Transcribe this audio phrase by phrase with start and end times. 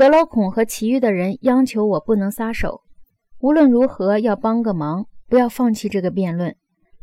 [0.00, 2.80] 格劳孔和其余的人央求我不能撒手，
[3.40, 6.56] 无论如何要帮个忙，不要放弃这个辩论。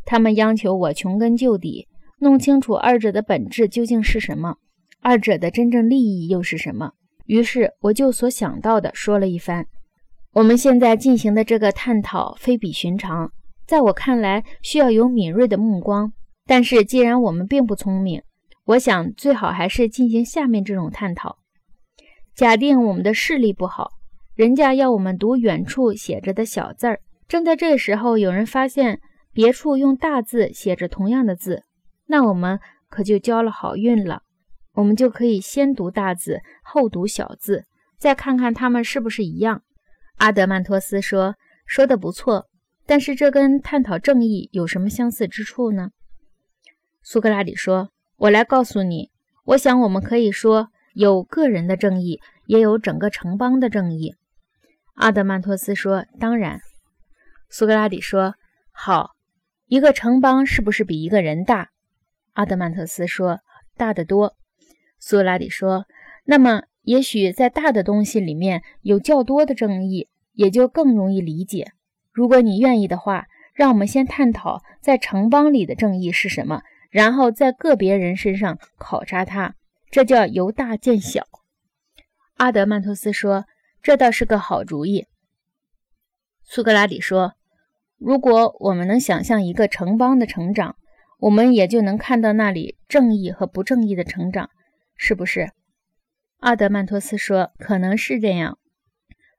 [0.04, 1.88] 他们央求我穷根究底，
[2.18, 4.56] 弄清楚二者的本质究竟是什么，
[5.00, 6.94] 二者的真正利益又是什么。
[7.28, 9.68] 于是我就所想到的说了一番。
[10.34, 13.32] 我们现在进行的这个探讨非比寻常，
[13.68, 16.12] 在我看来需要有敏锐的目光。
[16.48, 18.24] 但是既然我们并不聪明，
[18.66, 21.38] 我想最好还是进行下面这种探讨。
[22.38, 23.94] 假定我们的视力不好，
[24.36, 27.02] 人家要我们读远处写着的小字儿。
[27.28, 29.02] 正在这时候，有人发现
[29.34, 31.64] 别处用大字写着同样的字，
[32.06, 34.22] 那我们可就交了好运了。
[34.74, 37.66] 我们就可以先读大字，后读小字，
[37.98, 39.64] 再看看它们是不是一样。
[40.18, 41.34] 阿德曼托斯说
[41.66, 42.46] ：“说的不错，
[42.86, 45.90] 但是这跟探讨正义有什么相似之处呢？”
[47.02, 49.10] 苏格拉底说：“我来告诉你，
[49.46, 54.16] 我想我们可以说。”有个人的正义，也有整个城邦的正义。
[54.96, 56.60] 阿德曼托斯说：“当然。”
[57.52, 58.34] 苏格拉底说
[58.74, 59.12] ：“好，
[59.68, 61.70] 一个城邦是不是比一个人大？”
[62.34, 63.42] 阿德曼托斯说
[63.78, 64.34] ：“大得多。”
[64.98, 65.86] 苏格拉底说
[66.26, 71.74] ：“那么，也许在大的东西里面有较多的正义，也就更容易理解。
[72.12, 79.54] 如果你愿意的话，让我们先探讨在城邦里的正义是什么，然后在个别人身上考察它。”
[79.90, 81.28] 这叫由大见小。
[82.36, 83.46] 阿德曼托斯说
[83.82, 85.08] ：“这倒是个好主意。”
[86.44, 87.34] 苏格拉底说
[87.98, 90.76] ：“如果我们能想象一个城邦的成长，
[91.20, 94.50] 我们也就能看到那里正义和不正义的成长，
[94.96, 95.52] 是不是？”
[96.40, 98.60] 阿德曼托斯说：“可能是这样。”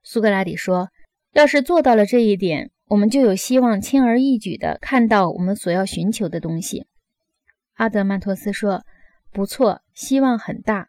[0.02, 0.88] 苏格拉底说
[1.32, 6.86] ：“要是做到了这一点，我们就有希望轻而易举地看到我们所要寻求的东西。”
[7.76, 8.84] 阿德曼托斯说。
[9.30, 10.88] 不错，希望很大。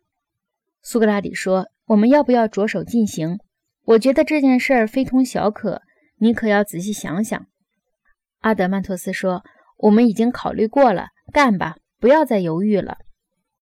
[0.81, 3.39] 苏格拉底说：“我们要不要着手进行？
[3.83, 5.81] 我觉得这件事儿非同小可，
[6.17, 7.47] 你可要仔细想想。”
[8.39, 9.43] 阿德曼托斯说
[9.77, 12.99] ：“我们已经考虑过了，干吧，不要再犹豫了。”